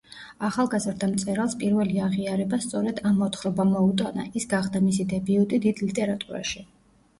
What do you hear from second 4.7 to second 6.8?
მისი დებიუტი „დიდ ლიტერატურაში“.